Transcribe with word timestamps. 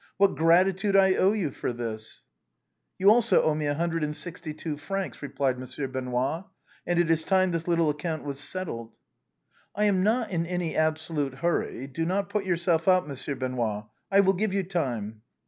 What 0.17 0.33
gratitude 0.35 0.95
I 0.97 1.13
owe 1.13 1.33
you 1.33 1.51
for 1.51 1.71
this!"" 1.71 2.23
You 2.97 3.11
also 3.11 3.43
owe 3.43 3.53
me 3.53 3.67
a 3.67 3.75
hundred 3.75 4.03
and 4.03 4.15
sixty 4.15 4.51
two 4.51 4.75
francs," 4.75 5.21
re 5.21 5.29
plied 5.29 5.59
Monsieur 5.59 5.87
Benoît," 5.87 6.45
and 6.87 6.97
it 6.97 7.11
is 7.11 7.23
time 7.23 7.51
this 7.51 7.67
little 7.67 7.91
account 7.91 8.23
was 8.23 8.39
settled."" 8.39 8.95
I 9.75 9.83
am 9.83 10.01
not 10.01 10.31
in 10.31 10.47
any 10.47 10.75
absolute 10.75 11.35
hurry— 11.35 11.85
do 11.93 12.03
not 12.03 12.29
put 12.29 12.45
yourself 12.45 12.87
out. 12.87 13.07
Monsieur 13.07 13.35
Benoît. 13.35 13.89
I 14.11 14.21
will 14.21 14.33
give 14.33 14.53
you 14.55 14.63
time." 14.63 15.21